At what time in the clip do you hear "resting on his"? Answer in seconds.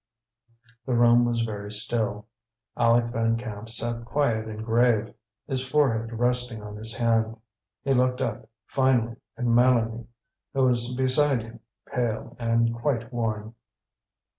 6.13-6.95